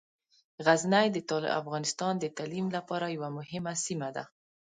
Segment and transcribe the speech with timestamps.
[0.67, 1.17] غزني د
[1.61, 4.23] افغانستان د تعلیم لپاره یوه مهمه سیمه ده.